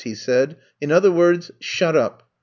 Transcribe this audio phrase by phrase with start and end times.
[0.03, 0.57] he said.
[0.81, 2.27] In other words, shut up